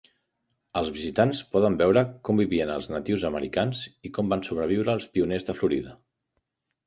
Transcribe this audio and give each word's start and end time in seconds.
Els 0.79 0.87
visitants 0.93 1.41
poden 1.49 1.75
veure 1.81 2.01
com 2.29 2.41
vivien 2.43 2.71
els 2.77 2.89
natius 2.93 3.25
americans 3.29 3.81
i 4.09 4.13
com 4.15 4.33
van 4.33 4.43
sobreviure 4.49 4.95
els 4.99 5.09
pioners 5.19 5.49
de 5.51 5.59
Florida. 5.61 5.93